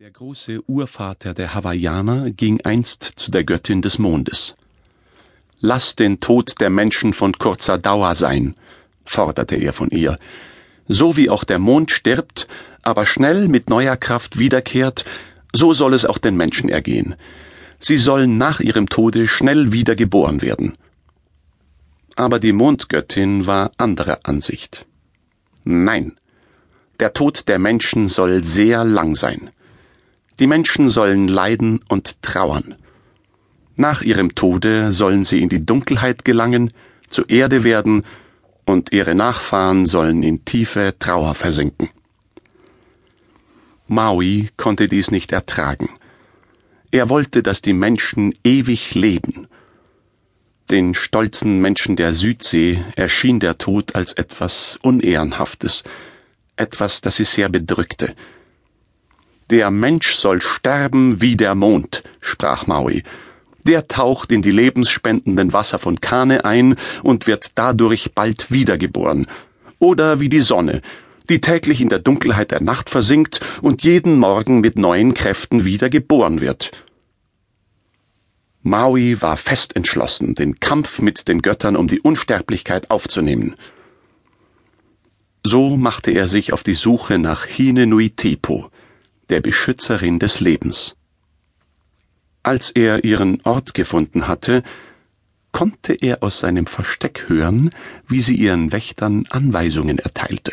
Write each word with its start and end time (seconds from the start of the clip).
Der 0.00 0.12
große 0.12 0.62
Urvater 0.68 1.34
der 1.34 1.56
Hawaiianer 1.56 2.30
ging 2.30 2.60
einst 2.60 3.02
zu 3.02 3.32
der 3.32 3.42
Göttin 3.42 3.82
des 3.82 3.98
Mondes. 3.98 4.54
Lass 5.58 5.96
den 5.96 6.20
Tod 6.20 6.60
der 6.60 6.70
Menschen 6.70 7.12
von 7.12 7.32
kurzer 7.32 7.78
Dauer 7.78 8.14
sein, 8.14 8.54
forderte 9.04 9.56
er 9.56 9.72
von 9.72 9.90
ihr, 9.90 10.16
so 10.86 11.16
wie 11.16 11.28
auch 11.28 11.42
der 11.42 11.58
Mond 11.58 11.90
stirbt, 11.90 12.46
aber 12.82 13.06
schnell 13.06 13.48
mit 13.48 13.70
neuer 13.70 13.96
Kraft 13.96 14.38
wiederkehrt, 14.38 15.04
so 15.52 15.74
soll 15.74 15.94
es 15.94 16.04
auch 16.04 16.18
den 16.18 16.36
Menschen 16.36 16.68
ergehen. 16.68 17.16
Sie 17.80 17.98
sollen 17.98 18.38
nach 18.38 18.60
ihrem 18.60 18.88
Tode 18.88 19.26
schnell 19.26 19.72
wieder 19.72 19.96
geboren 19.96 20.42
werden. 20.42 20.78
Aber 22.14 22.38
die 22.38 22.52
Mondgöttin 22.52 23.48
war 23.48 23.72
anderer 23.78 24.20
Ansicht. 24.22 24.86
Nein, 25.64 26.16
der 27.00 27.14
Tod 27.14 27.48
der 27.48 27.58
Menschen 27.58 28.06
soll 28.06 28.44
sehr 28.44 28.84
lang 28.84 29.16
sein. 29.16 29.50
Die 30.38 30.46
Menschen 30.46 30.88
sollen 30.88 31.28
leiden 31.28 31.80
und 31.88 32.22
trauern. 32.22 32.76
Nach 33.76 34.02
ihrem 34.02 34.34
Tode 34.34 34.92
sollen 34.92 35.24
sie 35.24 35.42
in 35.42 35.48
die 35.48 35.64
Dunkelheit 35.64 36.24
gelangen, 36.24 36.70
zur 37.08 37.28
Erde 37.28 37.64
werden, 37.64 38.04
und 38.64 38.92
ihre 38.92 39.14
Nachfahren 39.14 39.86
sollen 39.86 40.22
in 40.22 40.44
tiefe 40.44 40.94
Trauer 40.98 41.34
versinken. 41.34 41.88
Maui 43.86 44.50
konnte 44.58 44.88
dies 44.88 45.10
nicht 45.10 45.32
ertragen. 45.32 45.88
Er 46.90 47.08
wollte, 47.08 47.42
dass 47.42 47.62
die 47.62 47.72
Menschen 47.72 48.34
ewig 48.44 48.94
leben. 48.94 49.48
Den 50.70 50.92
stolzen 50.92 51.60
Menschen 51.60 51.96
der 51.96 52.12
Südsee 52.12 52.84
erschien 52.94 53.40
der 53.40 53.56
Tod 53.56 53.94
als 53.94 54.12
etwas 54.12 54.78
Unehrenhaftes, 54.82 55.84
etwas, 56.56 57.00
das 57.00 57.16
sie 57.16 57.24
sehr 57.24 57.48
bedrückte. 57.48 58.14
Der 59.50 59.70
Mensch 59.70 60.14
soll 60.14 60.42
sterben 60.42 61.22
wie 61.22 61.36
der 61.36 61.54
Mond, 61.54 62.02
sprach 62.20 62.66
Maui. 62.66 63.02
Der 63.64 63.88
taucht 63.88 64.30
in 64.30 64.42
die 64.42 64.50
lebensspendenden 64.50 65.54
Wasser 65.54 65.78
von 65.78 66.00
Kane 66.00 66.44
ein 66.44 66.76
und 67.02 67.26
wird 67.26 67.52
dadurch 67.54 68.12
bald 68.14 68.50
wiedergeboren. 68.50 69.26
Oder 69.78 70.20
wie 70.20 70.28
die 70.28 70.40
Sonne, 70.40 70.82
die 71.30 71.40
täglich 71.40 71.80
in 71.80 71.88
der 71.88 71.98
Dunkelheit 71.98 72.50
der 72.50 72.62
Nacht 72.62 72.90
versinkt 72.90 73.40
und 73.62 73.82
jeden 73.82 74.18
Morgen 74.18 74.60
mit 74.60 74.76
neuen 74.76 75.14
Kräften 75.14 75.64
wieder 75.64 75.88
geboren 75.88 76.40
wird. 76.40 76.72
Maui 78.62 79.22
war 79.22 79.38
fest 79.38 79.76
entschlossen, 79.76 80.34
den 80.34 80.60
Kampf 80.60 81.00
mit 81.00 81.26
den 81.26 81.40
Göttern 81.40 81.76
um 81.76 81.88
die 81.88 82.00
Unsterblichkeit 82.00 82.90
aufzunehmen. 82.90 83.54
So 85.42 85.78
machte 85.78 86.10
er 86.10 86.28
sich 86.28 86.52
auf 86.52 86.62
die 86.62 86.74
Suche 86.74 87.18
nach 87.18 87.46
Hine 87.46 87.86
Nui 87.86 88.10
Tepo, 88.10 88.70
der 89.28 89.40
Beschützerin 89.40 90.18
des 90.18 90.40
Lebens. 90.40 90.96
Als 92.42 92.70
er 92.70 93.04
ihren 93.04 93.40
Ort 93.42 93.74
gefunden 93.74 94.26
hatte, 94.26 94.62
konnte 95.52 95.94
er 95.94 96.22
aus 96.22 96.40
seinem 96.40 96.66
Versteck 96.66 97.24
hören, 97.28 97.70
wie 98.06 98.20
sie 98.20 98.36
ihren 98.36 98.72
Wächtern 98.72 99.26
Anweisungen 99.28 99.98
erteilte. 99.98 100.52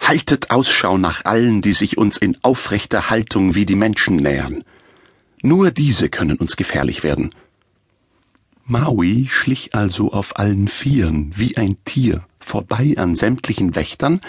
Haltet 0.00 0.50
Ausschau 0.50 0.96
nach 0.98 1.24
allen, 1.24 1.60
die 1.60 1.72
sich 1.72 1.98
uns 1.98 2.16
in 2.16 2.36
aufrechter 2.42 3.10
Haltung 3.10 3.54
wie 3.54 3.66
die 3.66 3.76
Menschen 3.76 4.16
nähern. 4.16 4.64
Nur 5.42 5.70
diese 5.70 6.08
können 6.08 6.36
uns 6.36 6.56
gefährlich 6.56 7.02
werden. 7.02 7.30
Maui 8.64 9.28
schlich 9.30 9.74
also 9.74 10.12
auf 10.12 10.38
allen 10.38 10.68
Vieren 10.68 11.32
wie 11.36 11.56
ein 11.56 11.76
Tier 11.84 12.26
vorbei 12.48 12.94
an 12.96 13.14
sämtlichen 13.14 13.76
Wächtern 13.76 14.20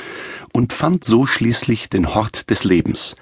und 0.53 0.73
fand 0.73 1.03
so 1.03 1.25
schließlich 1.25 1.89
den 1.89 2.13
Hort 2.13 2.49
des 2.49 2.63
Lebens. 2.63 3.15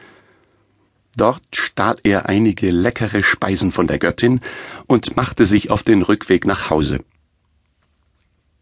Dort 1.16 1.44
stahl 1.54 1.96
er 2.04 2.28
einige 2.28 2.70
leckere 2.70 3.24
Speisen 3.24 3.72
von 3.72 3.88
der 3.88 3.98
Göttin 4.00 4.42
und 4.88 5.16
machte 5.16 5.46
sich 5.46 5.72
auf 5.72 5.84
den 5.84 6.02
Rückweg 6.02 6.46
nach 6.46 6.70
Hause. 6.70 7.00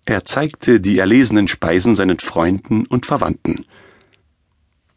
Er 0.05 0.23
zeigte 0.23 0.79
die 0.79 0.99
erlesenen 0.99 1.47
Speisen 1.47 1.95
seinen 1.95 2.19
Freunden 2.19 2.85
und 2.85 3.05
Verwandten. 3.05 3.65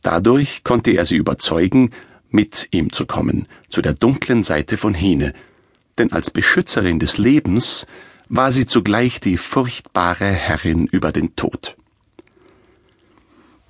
Dadurch 0.02 0.62
konnte 0.64 0.90
er 0.92 1.06
sie 1.06 1.16
überzeugen, 1.16 1.90
mit 2.30 2.68
ihm 2.70 2.92
zu 2.92 3.06
kommen, 3.06 3.48
zu 3.68 3.80
der 3.80 3.94
dunklen 3.94 4.42
Seite 4.42 4.76
von 4.76 4.94
Hine, 4.94 5.32
denn 5.96 6.12
als 6.12 6.30
Beschützerin 6.30 6.98
des 6.98 7.18
Lebens 7.18 7.86
war 8.28 8.52
sie 8.52 8.66
zugleich 8.66 9.20
die 9.20 9.36
furchtbare 9.36 10.30
Herrin 10.30 10.86
über 10.86 11.12
den 11.12 11.34
Tod. 11.36 11.76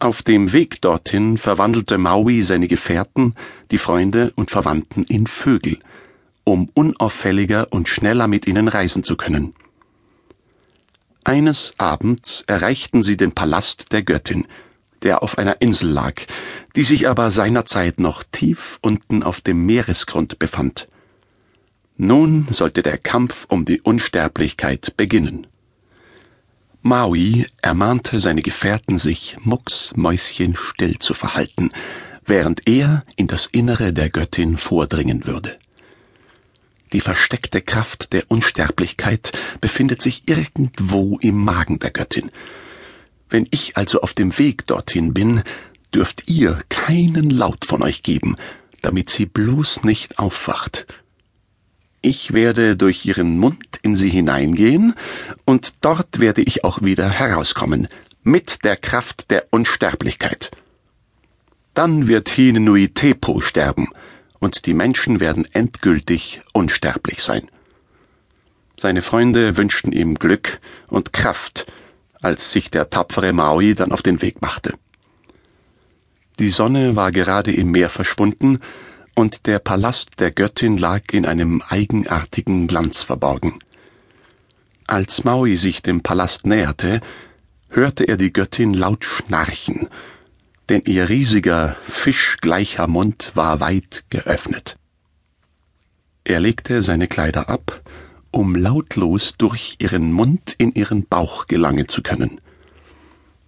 Auf 0.01 0.23
dem 0.23 0.53
Weg 0.53 0.81
dorthin 0.81 1.39
verwandelte 1.39 1.99
Maui 1.99 2.43
seine 2.43 2.69
Gefährten, 2.69 3.35
die 3.71 3.79
Freunde 3.79 4.33
und 4.37 4.51
Verwandten 4.51 5.05
in 5.05 5.27
Vögel, 5.27 5.79
um 6.45 6.71
unauffälliger 6.75 7.69
und 7.71 7.89
schneller 7.89 8.29
mit 8.29 8.47
ihnen 8.47 8.69
reisen 8.69 9.03
zu 9.03 9.17
können. 9.17 9.55
Eines 11.25 11.75
Abends 11.79 12.45
erreichten 12.47 13.03
sie 13.03 13.17
den 13.17 13.33
Palast 13.33 13.93
der 13.93 14.03
Göttin, 14.03 14.47
der 15.03 15.23
auf 15.23 15.37
einer 15.37 15.61
Insel 15.61 15.91
lag, 15.91 16.15
die 16.75 16.85
sich 16.85 17.09
aber 17.09 17.31
seinerzeit 17.31 18.01
noch 18.01 18.23
tief 18.23 18.79
unten 18.83 19.23
auf 19.23 19.41
dem 19.41 19.67
Meeresgrund 19.67 20.39
befand. 20.39 20.89
Nun 22.01 22.47
sollte 22.49 22.85
der 22.85 22.97
Kampf 22.97 23.47
um 23.49 23.65
die 23.65 23.81
Unsterblichkeit 23.81 24.97
beginnen. 24.97 25.49
Maui 26.81 27.45
ermahnte 27.61 28.21
seine 28.21 28.41
Gefährten, 28.41 28.99
sich 28.99 29.37
mucksmäuschenstill 29.41 30.99
zu 30.99 31.13
verhalten, 31.13 31.71
während 32.25 32.69
er 32.69 33.03
in 33.17 33.27
das 33.27 33.47
Innere 33.47 33.93
der 33.93 34.11
Göttin 34.11 34.59
vordringen 34.59 35.27
würde. 35.27 35.59
Die 36.93 37.01
versteckte 37.01 37.63
Kraft 37.63 38.13
der 38.13 38.31
Unsterblichkeit 38.31 39.33
befindet 39.61 40.01
sich 40.01 40.29
irgendwo 40.29 41.19
im 41.21 41.45
Magen 41.45 41.81
der 41.81 41.91
Göttin. 41.91 42.31
Wenn 43.29 43.49
ich 43.51 43.77
also 43.77 44.03
auf 44.03 44.13
dem 44.13 44.39
Weg 44.39 44.69
dorthin 44.69 45.15
bin, 45.15 45.43
dürft 45.93 46.29
ihr 46.29 46.63
keinen 46.69 47.29
Laut 47.29 47.65
von 47.65 47.83
euch 47.83 48.05
geben, 48.05 48.37
damit 48.83 49.11
sie 49.11 49.27
bloß 49.27 49.83
nicht 49.83 50.21
aufwacht 50.21 50.87
ich 52.01 52.33
werde 52.33 52.77
durch 52.77 53.05
ihren 53.05 53.39
Mund 53.39 53.79
in 53.83 53.95
sie 53.95 54.09
hineingehen, 54.09 54.95
und 55.45 55.75
dort 55.81 56.21
werde 56.21 56.43
ich 56.43 56.65
auch 56.65 56.83
wieder 56.83 57.09
herauskommen, 57.09 57.89
mit 58.23 58.65
der 58.65 58.77
Kraft 58.77 59.31
der 59.31 59.47
Unsterblichkeit. 59.51 60.51
Dann 61.75 62.09
wird 62.09 62.29
Hinenui 62.29 62.89
Tepo 62.89 63.41
sterben, 63.41 63.89
und 64.41 64.67
die 64.67 64.75
Menschen 64.75 65.21
werden 65.21 65.47
endgültig 65.53 66.43
unsterblich 66.53 67.23
sein. 67.23 67.49
Seine 68.79 69.03
Freunde 69.03 69.57
wünschten 69.57 69.93
ihm 69.93 70.15
Glück 70.15 70.61
und 70.87 71.13
Kraft, 71.13 71.67
als 72.21 72.53
sich 72.53 72.71
der 72.71 72.91
tapfere 72.91 73.33
Maui 73.33 73.75
dann 73.75 73.93
auf 73.93 74.03
den 74.03 74.23
Weg 74.23 74.41
machte. 74.41 74.75
Die 76.39 76.51
Sonne 76.51 76.95
war 76.95 77.11
gerade 77.11 77.53
im 77.53 77.73
Meer 77.73 77.89
verschwunden, 77.89 78.61
und 79.19 79.49
der 79.49 79.59
Palast 79.59 80.21
der 80.21 80.31
Göttin 80.31 80.79
lag 80.79 81.03
in 81.11 81.27
einem 81.27 81.61
eigenartigen 81.61 82.69
Glanz 82.69 83.03
verborgen. 83.03 83.59
Als 84.87 85.25
Maui 85.25 85.57
sich 85.57 85.83
dem 85.83 86.05
Palast 86.05 86.47
näherte, 86.47 87.01
hörte 87.69 88.05
er 88.05 88.17
die 88.17 88.33
Göttin 88.33 88.75
laut 88.75 89.05
schnarchen, 89.05 89.89
denn 90.69 90.83
ihr 90.87 91.09
riesiger, 91.09 91.75
fischgleicher 91.89 92.87
Mund 92.87 93.33
war 93.35 93.59
weit 93.59 94.05
geöffnet. 94.09 94.77
Er 96.23 96.39
legte 96.39 96.85
seine 96.85 97.09
Kleider 97.09 97.49
ab, 97.49 97.83
um 98.31 98.55
lautlos 98.55 99.35
durch 99.37 99.79
ihren 99.81 100.13
Mund 100.13 100.55
in 100.59 100.71
ihren 100.75 101.07
Bauch 101.07 101.49
gelangen 101.49 101.89
zu 101.89 102.03
können. 102.03 102.39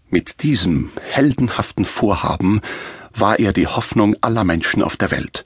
Mit 0.08 0.42
diesem 0.42 0.90
heldenhaften 1.00 1.84
Vorhaben 1.84 2.60
war 3.14 3.38
er 3.38 3.52
die 3.52 3.68
Hoffnung 3.68 4.16
aller 4.20 4.42
Menschen 4.42 4.82
auf 4.82 4.96
der 4.96 5.12
Welt. 5.12 5.44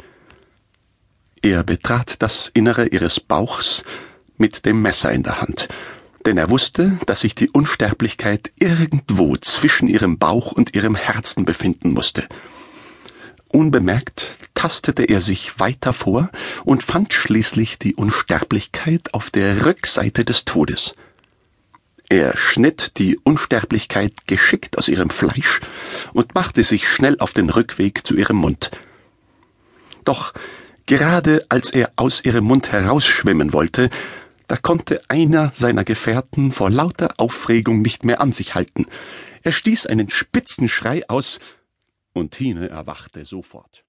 Er 1.44 1.62
betrat 1.62 2.22
das 2.22 2.50
Innere 2.54 2.86
ihres 2.86 3.20
Bauchs 3.20 3.84
mit 4.38 4.64
dem 4.64 4.80
Messer 4.80 5.12
in 5.12 5.22
der 5.22 5.42
Hand, 5.42 5.68
denn 6.24 6.38
er 6.38 6.48
wusste, 6.48 6.98
dass 7.04 7.20
sich 7.20 7.34
die 7.34 7.50
Unsterblichkeit 7.50 8.50
irgendwo 8.58 9.36
zwischen 9.36 9.86
ihrem 9.86 10.16
Bauch 10.16 10.52
und 10.52 10.74
ihrem 10.74 10.94
Herzen 10.94 11.44
befinden 11.44 11.92
musste. 11.92 12.26
Unbemerkt 13.52 14.38
tastete 14.54 15.02
er 15.02 15.20
sich 15.20 15.60
weiter 15.60 15.92
vor 15.92 16.30
und 16.64 16.82
fand 16.82 17.12
schließlich 17.12 17.78
die 17.78 17.94
Unsterblichkeit 17.94 19.12
auf 19.12 19.28
der 19.28 19.66
Rückseite 19.66 20.24
des 20.24 20.46
Todes. 20.46 20.94
Er 22.08 22.38
schnitt 22.38 22.96
die 22.96 23.18
Unsterblichkeit 23.18 24.26
geschickt 24.26 24.78
aus 24.78 24.88
ihrem 24.88 25.10
Fleisch 25.10 25.60
und 26.14 26.34
machte 26.34 26.64
sich 26.64 26.88
schnell 26.88 27.18
auf 27.18 27.34
den 27.34 27.50
Rückweg 27.50 28.06
zu 28.06 28.16
ihrem 28.16 28.38
Mund. 28.38 28.70
Doch 30.06 30.32
Gerade 30.86 31.46
als 31.48 31.70
er 31.70 31.92
aus 31.96 32.24
ihrem 32.24 32.44
Mund 32.44 32.70
herausschwimmen 32.70 33.52
wollte, 33.54 33.88
da 34.48 34.56
konnte 34.56 35.00
einer 35.08 35.50
seiner 35.54 35.84
Gefährten 35.84 36.52
vor 36.52 36.70
lauter 36.70 37.14
Aufregung 37.16 37.80
nicht 37.80 38.04
mehr 38.04 38.20
an 38.20 38.32
sich 38.32 38.54
halten. 38.54 38.86
Er 39.42 39.52
stieß 39.52 39.86
einen 39.86 40.10
spitzen 40.10 40.68
Schrei 40.68 41.08
aus, 41.08 41.40
und 42.12 42.36
Hine 42.36 42.68
erwachte 42.68 43.24
sofort. 43.24 43.82